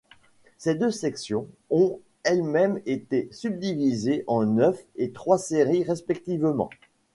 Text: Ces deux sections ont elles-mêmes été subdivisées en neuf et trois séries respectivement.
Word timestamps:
Ces 0.57 0.73
deux 0.73 0.89
sections 0.89 1.45
ont 1.69 1.99
elles-mêmes 2.23 2.81
été 2.87 3.27
subdivisées 3.31 4.23
en 4.25 4.45
neuf 4.47 4.83
et 4.95 5.11
trois 5.11 5.37
séries 5.37 5.83
respectivement. 5.83 6.71